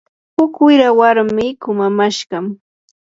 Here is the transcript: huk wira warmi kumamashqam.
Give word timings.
huk 0.35 0.53
wira 0.65 0.89
warmi 0.99 1.45
kumamashqam. 1.61 2.45